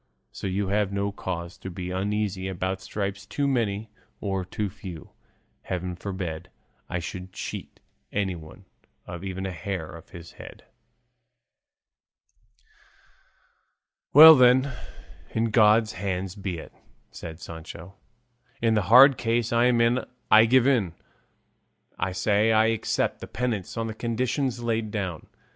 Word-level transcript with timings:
So 0.31 0.47
you 0.47 0.69
have 0.69 0.91
no 0.91 1.11
cause 1.11 1.59
to 1.59 1.69
be 1.69 1.91
uneasy 1.91 2.47
about 2.47 2.81
stripes 2.81 3.23
too 3.27 3.47
many 3.47 3.91
or 4.19 4.43
too 4.43 4.67
few; 4.67 5.11
heaven 5.61 5.95
forbid 5.95 6.49
I 6.89 6.97
should 6.97 7.31
cheat 7.33 7.79
anyone 8.11 8.65
of 9.05 9.23
even 9.23 9.45
a 9.45 9.51
hair 9.51 9.89
of 9.91 10.09
his 10.09 10.31
head." 10.31 10.63
"Well 14.11 14.33
then, 14.35 14.73
in 15.35 15.51
God's 15.51 15.93
hands 15.93 16.33
be 16.33 16.57
it," 16.57 16.73
said 17.11 17.39
Sancho; 17.39 17.93
"in 18.59 18.73
the 18.73 18.81
hard 18.89 19.19
case 19.19 19.53
I'm 19.53 19.79
in 19.81 20.03
I 20.31 20.45
give 20.45 20.65
in; 20.65 20.95
I 21.99 22.11
say 22.11 22.51
I 22.51 22.65
accept 22.73 23.19
the 23.19 23.27
penance 23.27 23.77
on 23.77 23.85
the 23.85 23.93
conditions 23.93 24.63
laid 24.63 24.89
down." 24.89 25.27